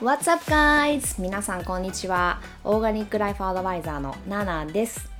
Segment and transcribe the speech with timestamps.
[0.00, 1.20] What's up guys?
[1.20, 2.40] 皆さんこんにちは。
[2.64, 5.10] オーガニックライフアドバイザーのナナです。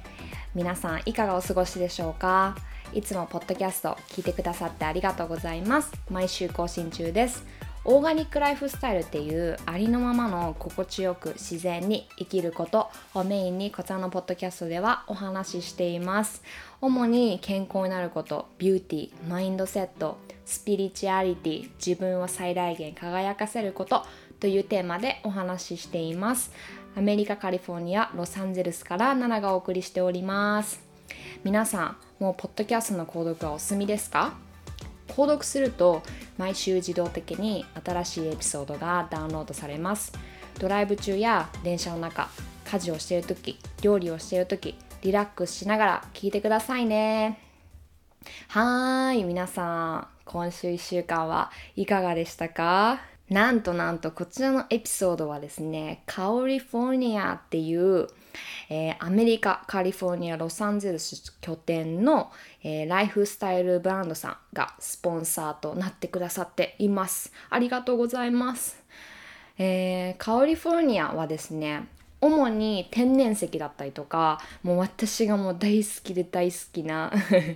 [0.55, 2.57] 皆さんいかがお過ごしでしょうか？
[2.95, 5.93] いつもポッドキャスト聞いてくださってありがとうございます。
[6.09, 7.45] 毎週更新中です。
[7.85, 16.43] オーガニックライフスタイルっていうありのままの心地よく自然に生きることをメインにこちらのポッドキャストではお話ししています。
[16.81, 20.17] 主に健康になること、ビューティー、マインドセット、
[20.47, 24.07] スピリチュアリティ、自分を最大限輝かせること
[24.41, 26.51] というテーマでお話ししています。
[26.97, 30.81] アメリカ・カリフォルニア・ロサンゼルスからナナがお送りしております。
[31.45, 34.33] 皆さん、もうポッドキャストの購読はお済みですか？
[35.09, 36.03] 購読すると
[36.39, 40.13] 毎週自動的に新しいエピソードがダウンロードされます
[40.61, 42.29] ドライブ中や電車の中
[42.65, 47.41] 家事をしている時料理をしている時リラックスしながら聞いてくださいね
[48.49, 53.10] はーい皆さん今週1週間はいかがでしたか？
[53.31, 58.09] なんとなんとこちらのエピソードはですねカリフォルニアっていう
[58.69, 62.31] えーアメリカ、カリフォルニア、ロサンゼルス拠点の、
[62.63, 67.33] えーライフスタイルブランドさんがスポンサーとなってくださっています。
[67.51, 68.83] ありがとうございます。
[69.59, 71.89] えーカリフォルニアはですね、
[72.21, 77.13] 主に天然石だったりとか、もう私がもう大好きで大好きな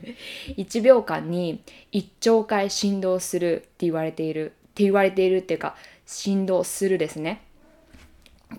[0.57, 7.43] 1秒間に1兆回振動するって言われている、って言われているっていうか、振動するですね。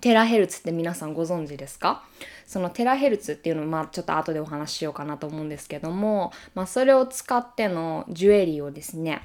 [0.00, 2.02] テラヘルツって皆さんご存知ですか？
[2.46, 9.22] そのテラヘルツっていうのをまあちょっと後でお話ししようかなと思うんですけども、まあ、それを使ってのジュエリーをですね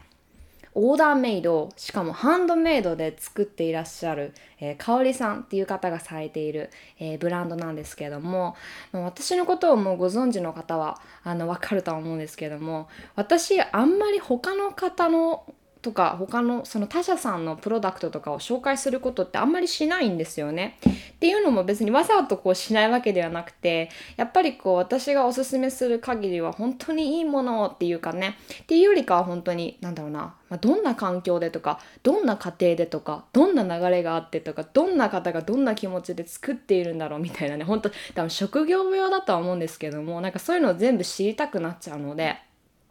[0.73, 8.55] オーダーメイドしかもハンドメイドで作っていらっしゃる、えー、かおりさんっていう方がされている、えーブランドなんですけども、
[8.93, 15.43] まあ私のことをもうご存知の方はあの分かるとは思うんですけども私あんまり他の方の
[15.81, 20.77] とか他のその他社さんのプロダクトとかを紹介することってあんまりしないんですよね。
[20.85, 42.37] っていうのも別にわざとこうしないわけではなくてやっぱりこう私がおすすめする限りは本当にいいものっていうかねっていうよりかは本当になんだろうな、まあ、どんな環境でとかどんな家庭でとかどんな流れがあってとかどんな方がどんな気持ちで作っているんだろうみたいなね本当多分職業病だとは思うんですけどもなんかそういうのを全部知りたくなっちゃうので。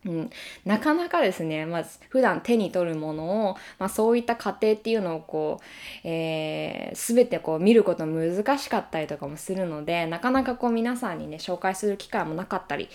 [0.06, 0.30] うん、
[0.64, 12.88] なかなかですね、まず普段手に取るものを、まあ、そういった過程っていうのをこう、えー、全てこう見ること難しかったりとかもするのでなかなかこう皆さんにね紹介する機会もなかったり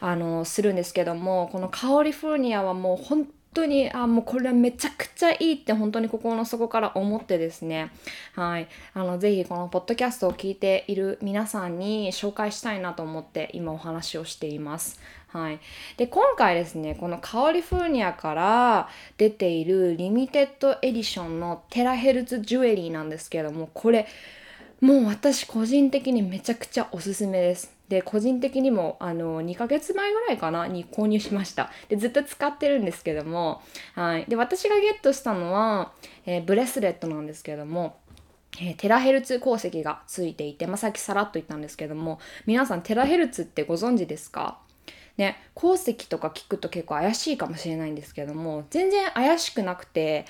[0.00, 7.90] あのするんですけどもこのカオリフォルニアはもう本当当にあもうこれめちゃくちゃいいって本当に心の底から思ってですね。
[8.34, 8.68] はい。
[8.92, 15.00] あのぜひこのポッドキャストを聞いている皆さんに紹介したいなと思って今お話をしています。
[15.28, 15.58] はい、
[15.96, 24.06] で今回ですねこのカオリフォルニアから出ているリミテッドエディションのテラヘルツジュエリーなんですけどもこれ
[24.80, 27.73] もう私個人的にめちゃくちゃおすすめです。
[27.88, 31.70] で個人的にもあの2ヶ月前ぐらいかなに購入しました。
[31.88, 33.62] でずっと使ってるんですけども、
[33.94, 35.92] はい、で私がゲットしたのは、
[36.26, 37.98] えーブレスレットなんですけども
[38.58, 44.58] えーテラヘルツ鉱石がついていて、まあ、さっきさらっと言ったんですけども皆さんテラヘルツってご存知ですか？
[45.16, 50.26] ね、鉱石とか聞くと結構怪しいかもしれないんですけども全然怪しくなくて、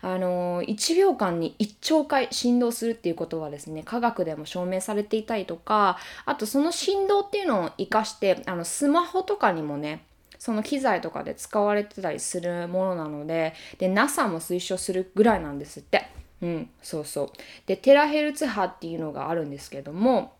[0.00, 10.04] あのー1秒間に1兆回振動するっていうことはですね科学でも証明されていたりとかあとその振動っていうのを活かしてあのスマホとかにもね
[10.38, 16.08] その機材とかで使われてたりするものなのでで NASA も推奨するぐらいなんですって。
[16.40, 17.28] うん、そうそう。
[17.66, 20.34] で、テラヘルツ波っていうのがあるんですけども、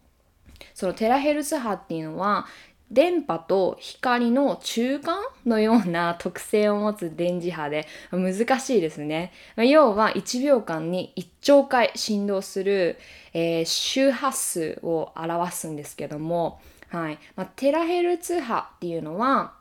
[0.74, 2.46] そのテラヘルツ波っていうのは
[2.90, 9.32] 電波と光の中間のような特性を持つ電磁波で難しいですね。
[9.56, 12.98] 要は1秒間に1兆回振動する、
[13.34, 19.52] えー周波数を表すんですけども、はいまあ、テラヘルツ波っていうのは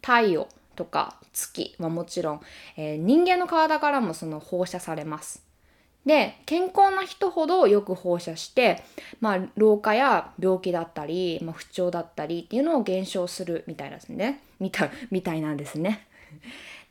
[0.00, 2.40] 太陽とか月はもちろん、
[2.76, 5.43] えー人間の体からもその放射されます。
[6.04, 8.84] で健康な人ほどよく放射して、
[9.20, 16.06] まあ、老化や病気だったり、まあ、不調だったりっていうのを減少するみたいですねみたみたいなんですね。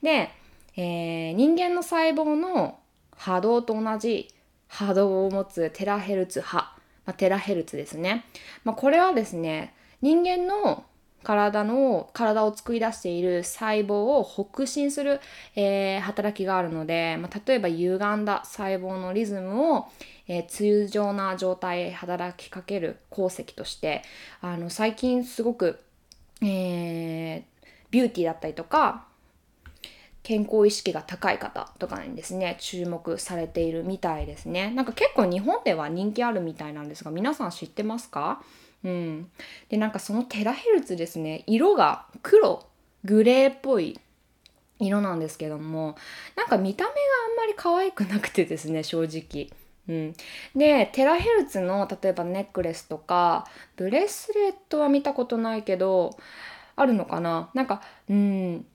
[0.02, 0.30] で、
[0.76, 2.80] えー人間の細胞の
[3.16, 4.30] 波動と同じ
[4.68, 6.58] 波動を持つテラヘルツ波、
[7.06, 8.26] まあ、テラヘルツですね。
[8.64, 10.84] まあ、これはですね人間の
[11.24, 15.20] 体の体を作り出している細胞を北進する、
[15.56, 19.88] えー働きがあるので、まあ、例えば歪んだ細胞のリズムを、
[20.28, 24.04] えー通常な状態へ働きかける鉱石として
[24.42, 25.80] あの最近すごく、
[26.42, 27.44] えー
[27.92, 29.06] ビューティーだったりとか
[30.24, 34.72] 健康意識が高い方とかにですね注目されているみたいですね。
[34.72, 38.42] なんか結構日本では人気あるみたいなんですが皆さん知ってますか？
[38.84, 39.32] うん。
[39.70, 41.44] でなんかそのテラヘルツですね。
[41.48, 42.66] 色が黒
[43.04, 44.00] グレーっぽい
[44.80, 45.96] 色なんですけども
[46.36, 46.96] なんか見た目が
[47.32, 49.50] あんまり可愛くなくてですね正直。
[49.86, 50.14] うん、
[50.56, 53.46] でテラヘルツの例えばネックレスとか
[53.76, 56.18] ブレスレットは見たことないけど
[56.78, 57.50] あるのかな？
[57.54, 58.66] なんかうん。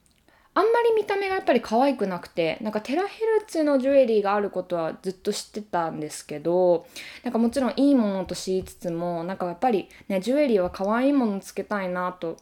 [0.58, 6.88] あんまり見た目がやっぱり可愛くなくてなんかテラヘルツのジュエリーがあることはずっと知ってたんですけど
[7.22, 12.38] なんかもちろんいいものと知りつつもなんかやっぱりねジュエリーは可愛いものつけたいなと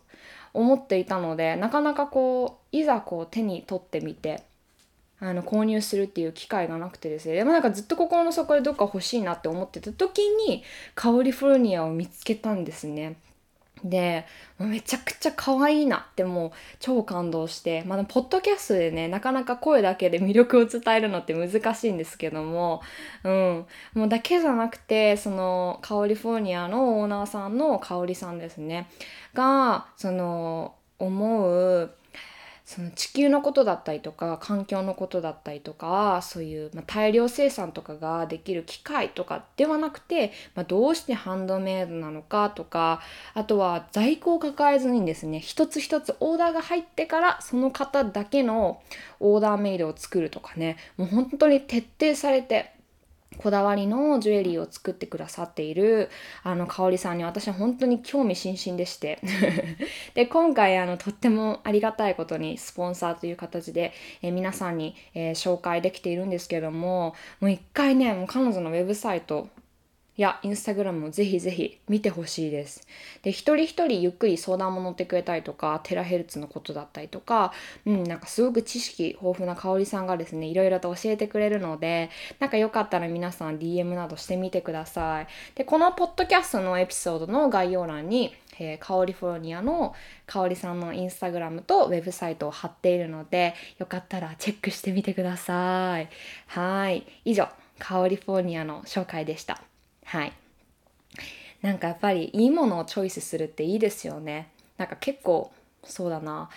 [0.55, 4.45] 思っていたのでなかなかこういざこう手に取ってみて
[5.21, 10.65] あの購入するっていう機会がなくてですねでもなんかずっと心の底でどっか欲しいなって思ってた時に
[10.95, 13.17] カオリフォルニアを見つけたんですね。
[13.85, 14.25] で
[14.59, 16.51] めちゃくちゃ可愛いなってもう
[16.81, 22.81] 超感動して、まあ、ポッドキャストでねなかなか声だけで魅力を伝えるのって難しいんですけども、
[23.23, 28.89] うん、もうだけじゃなくてそのカオリフォルニアのオーナーさんの香りさんですね。
[29.35, 31.95] がその思う
[32.67, 43.01] その地球のことだったりとか環境のことだったりとかそういう、まあ、大量生産とかができる機械とかではなくて、まあ、どうしてハンドメイドなのかとか
[43.35, 48.83] あとは在庫を抱えずにですね一つ一つオーダーが入ってからその方だけの
[49.21, 52.76] オーダーメイドを作るとかねもう本当に徹底されて
[53.39, 56.09] こだわりのジュエリーを作ってくださっている
[56.43, 59.21] あの香里さんに私は本当に興味津々でして。
[60.15, 63.93] で今回あのとってもありがたいことにスポンサーという形で、
[64.23, 69.49] え皆さんに、えー、紹介できているんですけどももう一回ねもう彼女のウェブサイト
[70.23, 72.87] や、インスタグラムもぜひぜひ見てほしいです。
[73.23, 77.53] で、一人一人ゆっくり相談も乗ってくれたりとか、テラヘルツのことだったりとか、
[77.85, 85.27] うん、なんかすごく知識豊富な香りさんがですね、いろいろと教えてくれるので、なんかよかったら皆さん DM などしてみてください。
[85.55, 89.95] で、このポッドキャストのエピソードの概要欄に、えー、カオリフォルニアの
[90.27, 96.09] 香りさんのインスタグラムとウェブサイトを貼っているので、よかったらチェックしてみてください。
[96.47, 97.07] はい。
[97.25, 97.49] 以上、
[97.79, 99.61] カオリフォルニアの紹介でした。
[100.07, 100.33] はい。
[101.63, 104.51] なんかやっぱりいいものをチョイスするっていいですよね。
[104.79, 105.53] なんか結構
[105.85, 106.49] そうだな。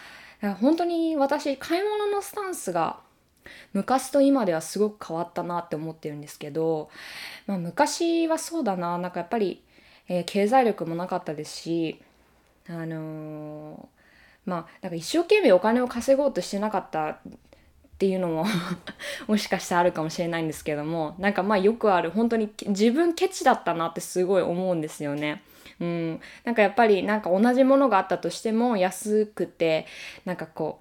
[0.42, 3.00] だから本当に私買い物のスタンスが
[3.74, 6.90] 昔と今ではすごく変わったなって思ってるんですけど、
[7.48, 8.98] まあ、昔はそうだな。
[9.00, 9.64] なんかやっぱり、
[10.08, 12.02] えー、経済力もなかったですし
[12.68, 17.20] あのー、まあなんか一生懸命お金を稼ごうとしてなかった
[18.00, 18.46] っていうのも
[19.28, 25.44] もしかしたらあるかもしれないんですけどもなんかまあよくある本当に自分ケチだったなってすごい思うんですよね。
[25.82, 29.86] うん、なんかやっぱりなんか同じものがあったとしても安くて
[30.24, 30.80] なんかこ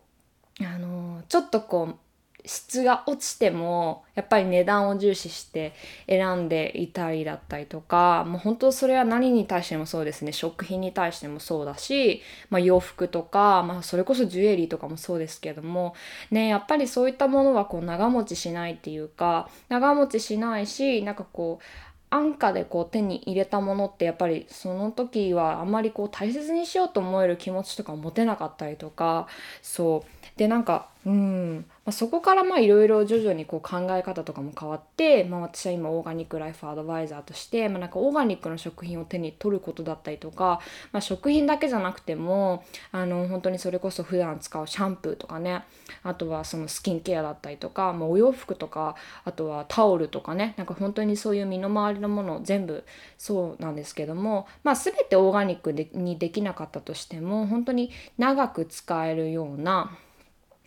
[0.60, 1.96] うあのー、ちょっとこう
[2.44, 5.74] 質が落ちてもやっぱり値段を重視して
[6.08, 10.32] 選んでいたりだったりとかもう本当それは何に対してもそうですね。
[10.32, 15.94] 食品に対してもそうだし、まあ、洋服とか、まあ、それこそジュエリーとかもそうですけども
[16.30, 21.64] ねやっぱりそういったものはこう長持ちしないっていうか長持ちしないしなんかこう
[22.10, 29.26] 安価でこう手に入れたものってやっぱりその時はあんまりこう大切にしようと思える気持ちとか持てなかったりとか
[29.62, 30.38] そう。
[30.38, 31.66] でなんかうん。
[31.88, 40.60] まあ、そこからまあいろいろ徐々にこう考え方とかも変わって、まあ、私は今オーガニックライフアドバイザーとして、まあ、なんかオーガニックの食品を手に取ることだったりとか、
[40.92, 45.64] まあ、食品だけじゃなくてもあの本当にそれこそ普段使うシャンプーとかね
[46.02, 52.84] あとはそのスキンケアだったりとか、まあ、お洋服とかあとはタオルとかねなんか本当にそういう身の回りのもの全部
[53.16, 59.96] そうなんですけども、まあ、全てオーガニックでにできなかったとしても本当に長く使えるような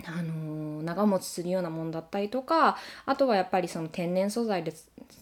[0.05, 4.73] あの長持ちするようなものだったりとかあとはやっぱりその天然素材で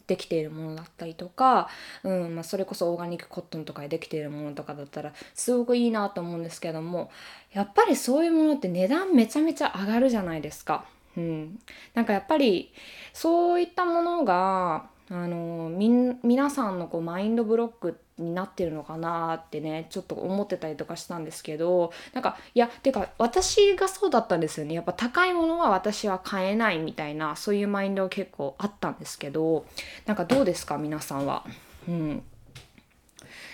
[0.08, 1.70] できているものだったりとか、
[2.04, 7.12] うんまあ、それこそオーガニックコットンとかでできているものとかだったらすごくいいなと思うんですけども
[7.54, 10.86] やっぱりそういうものって値段めちゃめちゃ上がるじゃないですか。
[11.18, 11.60] うん、
[11.96, 12.72] なんかやっぱり
[13.14, 15.90] そういったものがあのみ
[16.24, 29.66] 皆さんのこうマインドブロックってになってるのかなってねちょっと思ってたりとかしたんですけどなんかいやてか私がそうだったんですよねやっぱ高いものは私は買えないみたいなそういうマインド結構あったんですけど
[30.06, 31.46] なんかどうですか皆さんは？
[31.88, 32.24] うん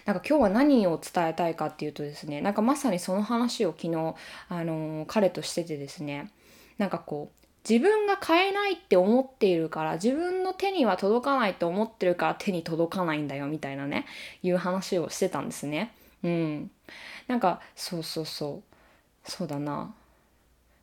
[0.06, 4.16] なんか今日は何を伝えたいかっていうとですねなんかまさにその話を昨日、
[4.50, 6.32] あのー、彼としててですね
[6.78, 14.06] なんかこう自分が買えないって思っているから自分の手には届かないと思ってるから手に届かないんだよみたいなね
[14.44, 15.94] いう話をしてたんですね。
[16.24, 16.72] うん。
[17.28, 18.64] なんかそうそうそ
[19.26, 19.94] うそうだな。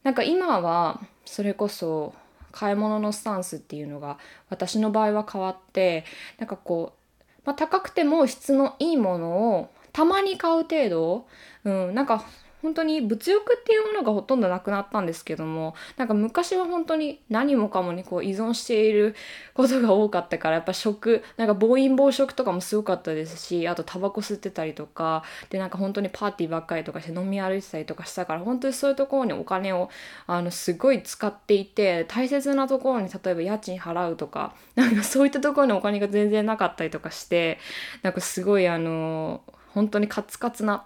[0.03, 2.15] なんか今はそれこそ
[2.51, 4.19] 買い物のスタンスっていうのが
[4.51, 6.05] 私の場合は変わって
[6.39, 11.27] なんかこう、まあ、高くても質のいいものをたまに買う程度、
[11.65, 12.25] うん、なんか
[12.63, 19.15] 本当に物欲っていうものがほとんどなくなったんですけどもなんか昔は本当に何もかもにこう依存している
[19.55, 29.91] ことが多かったからやっぱ食なんか暴飲暴食とかもすごかったですしあとタバコ吸ってたりとかでなんか本当にパーティーばっかりとかして飲み歩いてたりとかしたから本当にそういうところにお金を
[30.27, 37.59] あのすごい使っていて大切なところに例えば家賃払うとかなんかそういったところにお金が全然なかったりとかして
[38.03, 39.43] なんかすごいあの
[39.75, 40.85] 本当にカツカツな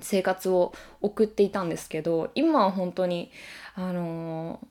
[0.00, 3.30] 生活を送っていたんですけど今は本当に
[3.74, 4.66] あのー、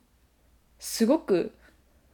[0.78, 1.52] すごく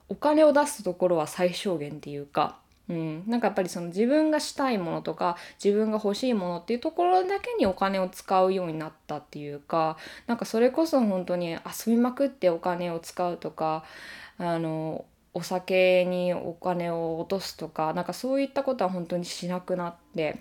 [0.09, 13.85] お金を出すところは最小限っていうか、うん、なんかやっぱりその自分がしたいものとか自分が欲しいものっていうところだけにお金を使うようになったっていうかなんかそれこそ本当に遊びまくってお金を使うとか
[14.38, 20.40] あのお酒にお金を落とすとかなんかそういったことは本当にしなくなって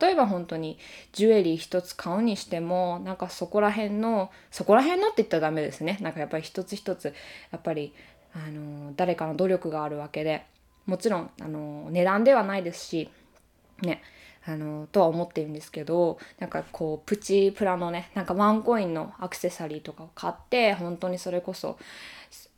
[0.00, 0.78] 例えば本当に
[1.12, 5.98] ジュエリー一つ買うにしてもなんかそこら辺のそこら辺のって言ったらダメですね。
[6.00, 7.14] なんかやっぱり一つ一つ
[7.50, 7.94] やっぱり
[8.34, 10.44] あの誰かの努力があるわけで。
[10.86, 13.10] もちろんあの値段ではないですし
[13.82, 14.02] ね。
[14.48, 21.78] あのとは思ってるんですけどなんかこうプチプラのねなんかワンコインのアクセサリーとかを買って本当にそれこそ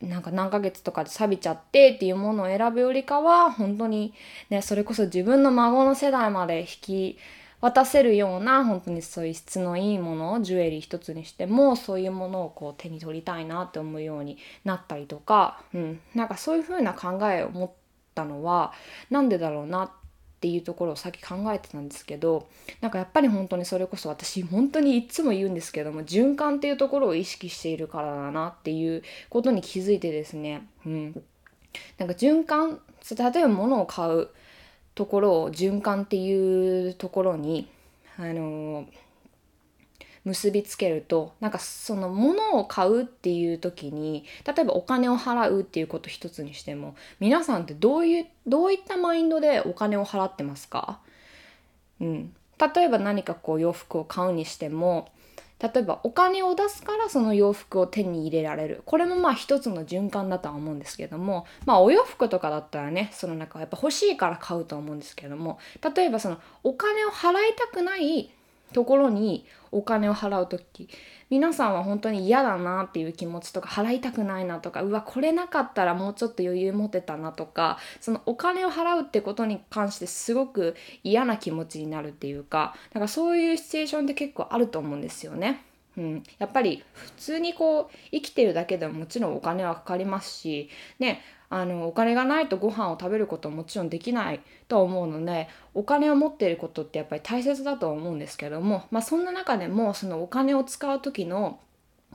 [0.01, 4.13] なんか何ヶ月とかで錆びちゃってっていうものを選ぶよりかは本当に
[4.49, 7.17] ねそれこそ自分の孫の世代まで引き
[7.61, 17.71] 渡せるような本当にそういう質のいいものをジュエリー一つにしてもそういうものをこう手に取りたいなって思うようになったりとか、うん、なんかそういう風な考えを持っ
[18.15, 18.71] たのは
[19.09, 19.98] なんでだろうなって
[20.39, 22.47] っていうところをさっき考えてたんですけど
[22.79, 31.23] なんかやっぱり本当にそれこそ私本当にいつも言うんですけども循環っていうところを意識しているからだなっていうことに気づいてですね、うん、
[31.97, 32.79] なんか循環
[33.17, 34.29] 例えば物を買う
[34.95, 37.67] ところを循環っていうところに
[38.17, 38.85] あのー
[40.25, 50.99] 結びつけるとなんかその物を買うっていう時に例えばお金を払うっていうこと一つにしても皆さんってどういうどういったマインドでお金を払ってますか、
[51.99, 52.33] うん、
[52.75, 55.09] 例えば何かこう洋服を買うにしても
[55.59, 58.81] 例えばお金を出すからその洋服を手に入れられる。
[58.85, 65.59] これもまあ一つの循環だとは思うんですけどもまあお洋服とかだったらねそのなんかやっぱ欲しいから買うと思うんですけども
[65.95, 68.29] 例えばそのお金を払いたくない
[68.73, 70.89] ところにお金を払う時
[71.29, 85.63] 皆さんは本当に嫌だなっていう気持ちとか払いたくないなとかうわこれなかったらもうちょっと余裕持てたなとかそのお金を払うってことに関してすごく嫌な気持ちになるっていうかだかそういうシチュエーションって結構あると思うんですよね。
[85.99, 94.39] うん、やっぱり普通にこう生きてるだけでももちろんお金はかかりますしねあのお金がないとご飯を食べることももちろんできない
[94.69, 101.59] と思うのでお金を持っていることってやっぱり大切だと思うんですけども、まあ、そんな中でもそのお金を使う時の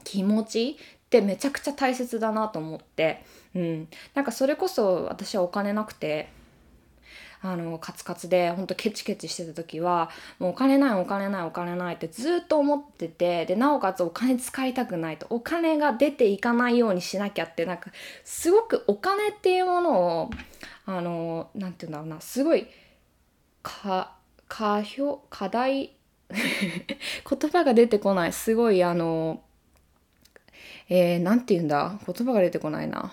[0.03, 0.75] 気持ちっ
[1.09, 3.23] てめちゃくちゃ大切だなと思って、
[3.53, 6.29] うん、なんかそれこそ私はお金なくて
[7.41, 15.27] あのカツカツでほんとケチケチしてた時はもうお金ないお金ないお金ないってずっと思っててでなおかつお金使いたくないと。
[15.29, 17.91] お金が出ていかないようにしなきゃってなんか
[18.23, 20.29] すごくお金っていうものを
[20.85, 22.67] あの何て言うんだろうなすごい
[23.63, 24.15] か
[24.47, 25.91] 過表課題
[26.29, 28.33] 言葉が出てこない。
[28.33, 29.41] すごいあの
[30.87, 31.99] えー、て言うんだ？
[32.05, 33.11] 言葉が出てこないな。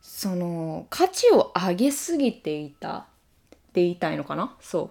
[0.00, 3.06] その価値を上げすぎていた。
[3.80, 4.54] 言いたいのかな？
[4.60, 4.90] そう。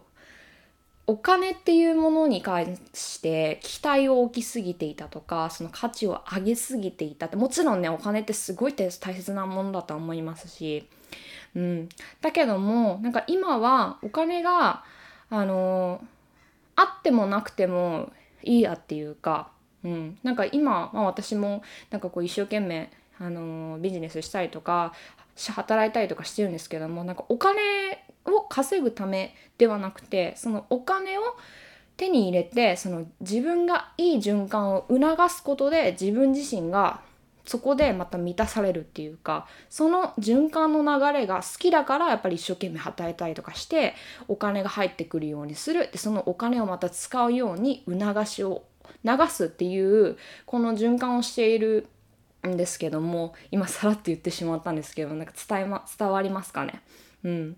[1.07, 10.87] お金っていうものに関して期待を置きすぎていたとかその価値を上げすぎていたってもちろんねお金ってすごい大切なものだと思いますし、
[11.53, 11.89] うん、
[12.21, 14.83] だけどもなんか今はお金が
[15.29, 16.01] あの
[16.77, 18.11] あってもなくても
[18.43, 19.49] いいやっていうか、
[19.83, 24.93] うん、なんか今、まあ、私もなんかこう一生懸命あのビジネスしたりとか
[25.55, 27.59] 働いたりとかしてるんですけどもなんかお金
[28.25, 31.21] を稼ぐためではなくてそのお金を
[31.97, 37.01] 手に入れてその自分がいい循環を促すことで自分自身が
[37.45, 43.95] そこでまた満たされるっていうかその循環の流れが好きだからやっぱり一生懸命働いたりとかして
[44.27, 45.89] お金が入ってくるようにする。
[45.91, 48.63] でそのお金をまた使うように促しを
[49.03, 51.87] 流すっていうこの循環をしている
[52.47, 56.81] んですけども今さらっと言ってしまったんですけどなんか伝え、ま、伝わりますかね？
[57.23, 57.57] うん。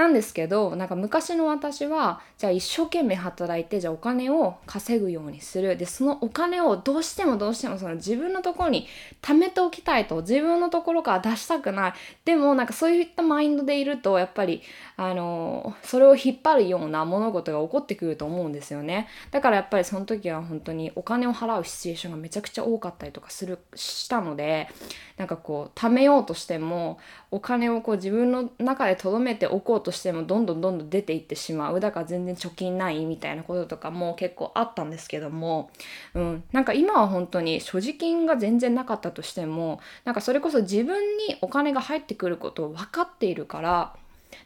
[0.00, 5.76] なんですけどなんか昔の私はじゃあ一生懸命働いてじゃあお金を稼ぐようにする。
[5.76, 8.86] でそのお金をどうしてもどうしてもその自分のところに
[9.20, 11.92] 貯めておきたいと自分のところから出したくない。
[12.24, 14.62] でもなんかそういったマインドでいるとやっぱり
[14.96, 19.08] あのそれを引っ張るような物事が起こってくると思うんですよね。
[19.30, 24.68] だからやっぱりその時は本当にお金を払うシチュエーションがめちゃくちゃ多かったりとかするしたので
[25.16, 26.98] なんかこう貯めようとしても
[27.30, 31.80] お金をこう自分の中で留めておこうととしてもどんどんどんどん出ていってしまう。
[31.80, 35.70] だから全然貯金ないみたいなこととかも結構あったんですけども、
[36.14, 43.96] うん、なんか今は本当に所持金が全然なかったとしてもなんかそれこそ自分にお金が入ってくることを分かっているから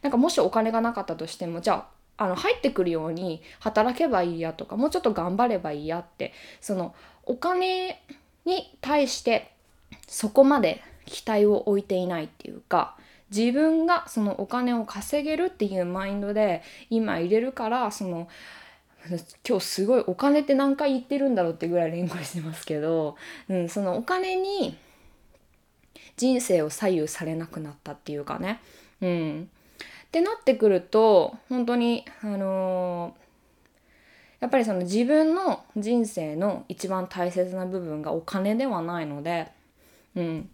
[0.00, 1.86] なんかもしお金がなかったとしてもじゃ
[2.16, 8.00] ああの入ってくるように働けばいいやとかもうちょっと頑張ればいいやってそのお金
[8.46, 9.50] に対して
[10.06, 12.96] そこまで期待を置いていないっていうか
[13.34, 18.28] 自分がそのお金を稼げるっていうマインドで今入れるからその
[19.46, 23.16] 今日すごいお金って何回言ってるんだろうってぐらい連呼してますけど、
[23.48, 24.76] うん、そのお金に
[26.16, 28.60] 人生を左右されなくなったっていうかね。
[29.02, 29.50] うん、
[30.06, 39.50] ってなってくると本当にあのー、やっぱりその自分の人生の一番大切な部分がお金ではないので、
[40.14, 40.48] うん、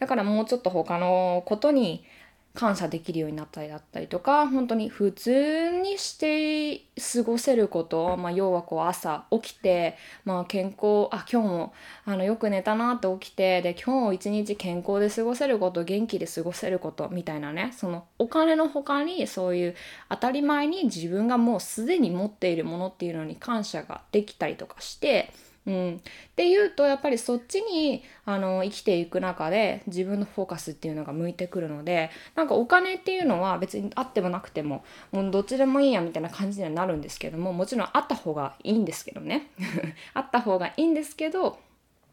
[0.00, 2.04] だからもうちょっと他のことに
[2.54, 11.72] 感謝できるようになったりだったりとか本当に普通にして過ごせること、まあ、要はこう朝起きて、まあ、健康あ今日も
[12.04, 19.74] あのよく寝たなって起きてで今日一日健康で過ごせること元気で過ごせることみたいなねそのお金の他にそういう
[20.10, 25.32] 当たり前に自分がもうすでに持っているものっていうのに感謝ができたりとかして
[25.64, 39.50] うん、っていうとやっぱりそっちにあの生きていく中で自分のフォーカスっていうのが向いてくるのでなんかお金っていうのは別にあってもなくてももうどっちでもいいやみたいな感じにはなるんですけどももちろんあった方がいいんですけどね。
[40.14, 41.58] あった方がいいんですけど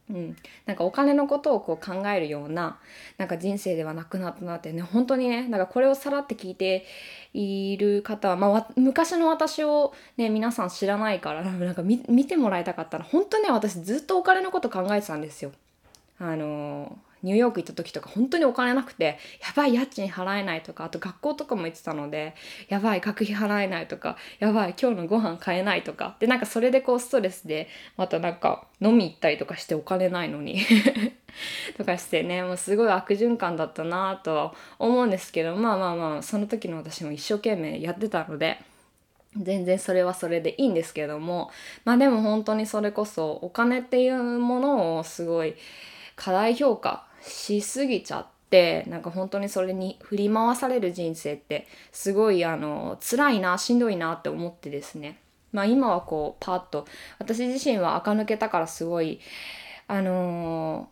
[0.09, 2.79] うん、なんかお金のことをこう考えるような
[3.17, 6.85] なんか人生ではなくなったなってね本当にねなんかこれをさらって聞いて
[7.33, 15.51] いる方は、まあ、昔の私をね皆さん知らないから なんか見てもらいたかったら本当ね私ずっとお金のこと考えてたんですよ。
[16.17, 22.35] あのーニューヨーク行った時とか本当にお金なくてやばい家賃払えないとかあと学校とかも行ってたので
[22.69, 30.59] やばい学費払えないとかやばい今日のご飯買えないとかでなんかそれでこうストレスでまたなんか飲み行ったりとかしてお金ないのに
[31.77, 38.59] とかしてねもうすごい悪循環だったなとは思うんですけどまあまあまあその時の私も一生懸命やってたので。
[39.37, 41.51] 全然それはそれでいいんですけども
[41.85, 45.55] まあでも本当にそれこそお金っていうものをすごい
[46.15, 55.19] 過大評価しすぎちゃってなんか本当にそれに振り回される人生ってすごいあの辛いなしんどいなって思ってですね。
[55.51, 56.85] まあ今はこうパッと
[57.17, 59.19] 私自身は垢抜けたからすごい
[59.87, 60.87] あのー、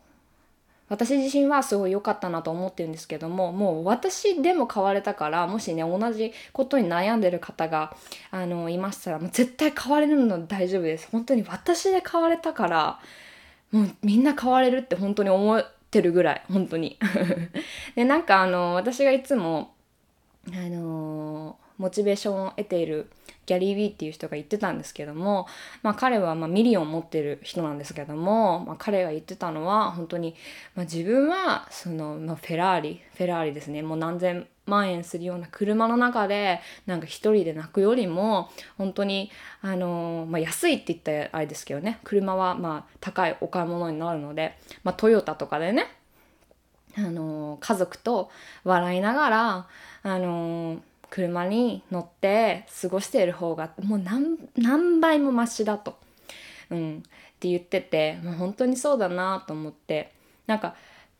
[0.88, 7.94] 私自身はすごい良かったなと思ってるんですけどももう私でも変われたからもしね同じことに悩んでる方が
[8.32, 11.08] あのいましたらもう絶対変われるの大丈夫です。
[11.12, 13.00] 本当に私で変われたから
[13.70, 16.98] もうみんな変われるって本当に思ってるぐらい本当に。
[17.96, 19.74] でなんかあの私がいつも
[20.52, 23.08] あのモチベーションを得ている
[23.46, 25.46] ギャリー・ヴィーっていう人が言ってたんですけども、
[25.82, 30.34] まあ、彼はまミリオン持ってる人なんですけども、まあ、彼が言ってたのは本当に、
[30.74, 33.82] まあ、自分はその、まフェラーリフェラーリですね。
[33.82, 39.30] もう何千万円するような車の中でなんか一人で泣くよりも本当に
[39.62, 42.00] あの、まあ、安いって言ったらあれですけどね。
[42.04, 45.86] 車はまあ高いお買い物になるので、まあ、トヨタとかでね
[46.96, 48.30] あの家族と
[48.64, 49.66] 笑いながら
[50.02, 55.98] あの車に乗って過ごしている方がもう何何倍もマシだと、
[56.70, 57.00] うん、っ
[57.38, 60.12] て言っててもう本当にそうだなと思って。
[60.48, 60.74] なんか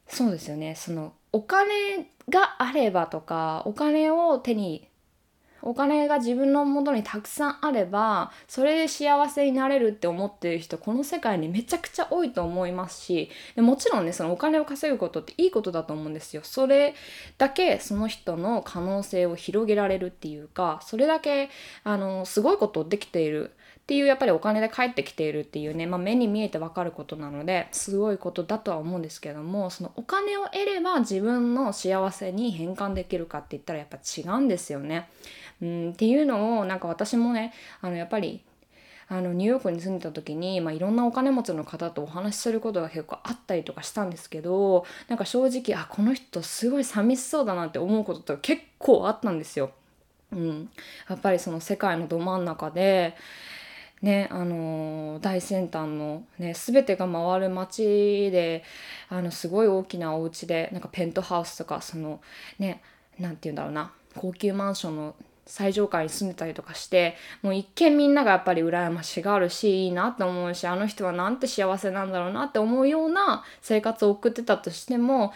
[0.09, 0.75] そうですよね。
[0.75, 4.88] そのお金があればとかお金を手に
[5.63, 16.95] お金が自分のもとにたくさんあればそれで幸せになれるって思ってる人この世界にめちゃくちゃ多いと思いますしでもちろんねそのお金を稼ぐことっていいことだと思うんですよそれ
[17.39, 21.51] だけその人の可能性を広げられるっていうかそれだけ
[21.85, 35.09] あのすごいことできているっていうやっぱりお金で返ってきているっていうね、まあ、目に見えてわかることなのですごいことだとは思うんですけどもそのお金を得れば自分の幸せに変換できるかって言ったらやっぱ違うんですよね。
[35.61, 38.43] うん、っていうのをなんか私もねあのやっぱり
[39.11, 49.71] あのニューヨークに住んでた時に、まあ、いろんなお金持ちの方とお話しすることが結構あったりとかしたんですけどなんか正直あこの人すごい寂しそうだなって思うこととか結構あったんですよ。
[50.31, 50.71] うん、
[51.09, 53.17] やっぱりその世界のど真ん中で
[54.03, 58.63] ねあのー、大先端の、ね、全てが回る街で
[59.09, 62.21] あのすごい大きなお家でなんかペントハウスとかその
[62.59, 62.83] ね
[63.19, 65.15] 何て言うんだろうな高級マンションの
[65.49, 75.33] 最上階に住んでたりとかしてもう一見みんながやっぱり羨ましがあるしいいなって思うしあの人はなんて幸せなんだろうなって思うような生活を送ってたとしても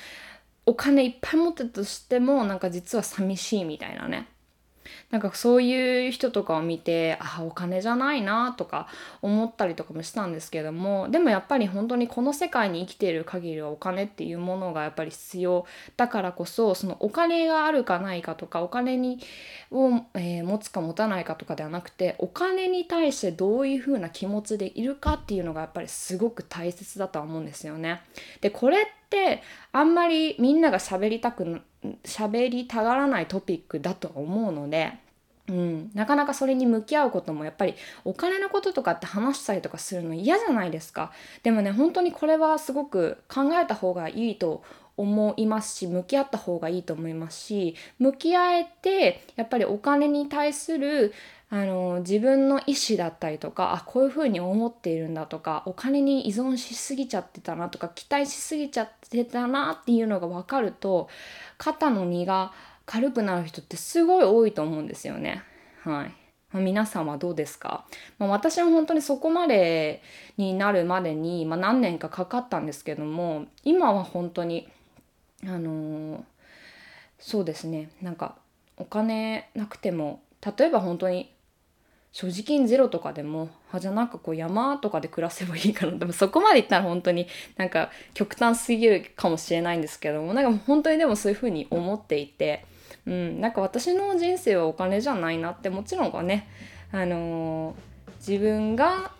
[0.67, 4.29] お金いっぱい持ってたとしてもなんか実は寂しいみたいなね。
[5.13, 8.89] なんかそういう人とかを見てああお金じゃないなとか
[9.21, 15.67] 思ったりとかもしたんですけどもでもやっぱり本当にこの世界に生きている限りはお金っていうものがやっぱり必要
[15.99, 19.21] だからこそそのお金があるかないかとかお金に
[19.71, 28.01] を、えー、持つか持たないかとかではなくてお金に対してどういうふうな気持ちでいるかっていうのがやっぱりすごく大切だとは思うんですよね。
[28.41, 31.61] でこれってあんまりみんなが喋りたく
[32.05, 34.93] 喋りたがらないトピックだと思うので
[35.49, 41.13] うん、なかなかそれに向き合うこともやっぱりお金のこととかって話したりとかするの嫌じゃないですか。
[41.43, 44.63] でもね本当にこれはすごく考えた方がいいと
[44.97, 51.13] 思いますし向き合った方がいいと思いますし向き合えてやっぱりお金に対する
[51.51, 61.09] あの自分の意思だったりとかあこういうふうに思っているんだとかお金に依存しすぎちゃってたなとか期待しすぎちゃってたなっていうのが分かると
[61.59, 62.53] 肩の荷が
[62.87, 65.43] 軽くなる人ってすごい多いと思うんですよね。
[65.83, 66.15] はい。
[66.55, 67.87] 皆さんはどうですか、
[68.19, 70.03] まあ、私は本当にそこまで
[70.37, 74.69] になるまでに、まあ、何年かかかったんですけども今は本当に
[75.47, 76.23] あのー、
[77.19, 77.91] そうですね。
[78.01, 78.37] なんか
[78.77, 80.23] お金なくても
[80.59, 81.33] 例えば本当に
[82.13, 87.27] 所持金ゼロとかでもあじゃあなんかこう山とかで暮らせばいいかなでもそこまでいったら本当に
[87.57, 92.67] なんか極端すぎるかもしれないんですけどもなんか本当にでもそういうふうに思っていて
[93.07, 96.49] うん、なんか私の人生はお金じゃないなってもちろんはね、
[96.93, 99.11] あのー、自分が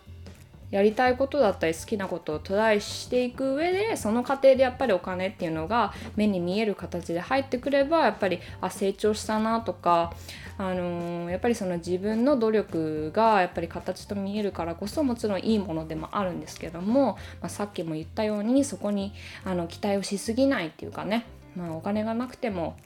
[0.73, 10.13] やりたいことだったり好きなことをトライしていく上でその過程でやっぱりお金っていうのが目に見える形で入ってくればやっぱりあ成長したなとか、
[10.57, 19.13] あのー、やっぱりその自分の努力がやっぱり形と見えるからこそもちろんいいものでもあるんですけども、まあ、さっきも言ったようにそこに
[19.45, 22.77] あの期待をしすぎないっていうかね、まあ、お金がなくても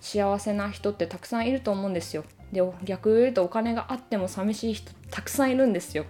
[0.00, 2.24] 幸せな人ってたくさんいると思うんですよ。
[2.52, 6.04] で逆言うとお金があっても寂しい人たくさんいるんですよ。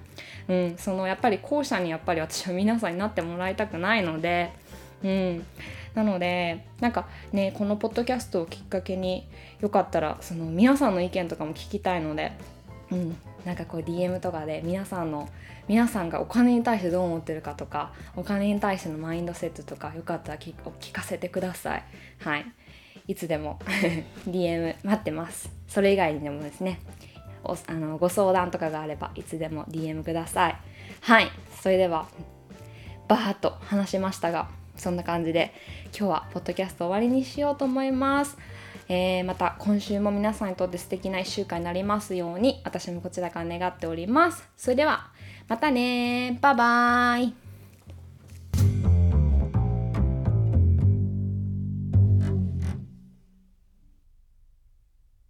[0.49, 4.53] うん、そのやっぱり後者にやっぱり私は皆さんになってもらいたくないので、
[5.03, 5.47] うん、
[5.95, 9.29] なのでなんかねこのポッドキャストをきっかけに
[9.61, 12.33] よかったらその皆さんの意見とかも聞きたいので、
[12.91, 15.29] うん、なんかこう DM とかで皆さんの
[15.67, 20.55] 皆さんがお金に対してどう思ってるかとかお金に対してのマインドセットとかよかったら聞
[20.93, 21.85] かせてください。
[22.21, 22.47] はい
[23.09, 23.59] いつでも。
[24.29, 25.51] DM 待ってます。
[25.67, 26.81] それ以外にでもですね。
[27.43, 30.57] おあのご相談とかがあればいつでも DM ください。
[31.01, 31.31] はい。
[31.61, 32.07] それでは
[33.09, 35.53] バーッと話しましたがそんな感じで
[35.99, 38.37] 今日はポッドキャスト終わりにしようと思います、
[38.89, 44.49] えー、また今週も皆さんにとって素敵な1週間になりますように私もこちらから願っております。
[44.57, 45.11] それでは
[45.49, 47.48] またねバイバーイ。